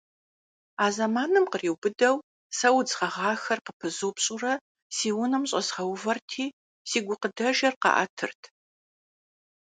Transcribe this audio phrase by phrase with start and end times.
[0.83, 2.15] А зэманым къриубыдэу
[2.57, 4.53] сэ удз гъэгъахэр къыпызупщӀурэ
[4.95, 6.45] си унэм щӀэзгъэувэрти,
[6.89, 8.41] си гукъыдэжыр къаӀэтырт.